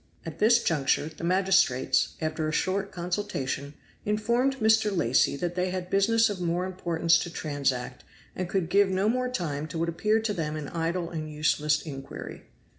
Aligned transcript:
At 0.25 0.39
this 0.39 0.63
juncture 0.63 1.09
the 1.09 1.23
magistrates, 1.23 2.15
after 2.19 2.47
a 2.47 2.51
short 2.51 2.91
consultation, 2.91 3.75
informed 4.03 4.57
Mr. 4.57 4.89
Lacy 4.97 5.35
that 5.35 5.53
they 5.53 5.69
had 5.69 5.91
business 5.91 6.27
of 6.27 6.41
more 6.41 6.65
importance 6.65 7.19
to 7.19 7.29
transact, 7.29 8.03
and 8.35 8.49
could 8.49 8.69
give 8.71 8.89
no 8.89 9.07
more 9.07 9.29
time 9.29 9.67
to 9.67 9.77
what 9.77 9.89
appeared 9.89 10.25
to 10.25 10.33
them 10.33 10.55
an 10.55 10.69
idle 10.69 11.11
and 11.11 11.31
useless 11.31 11.83
inquiry. 11.83 12.45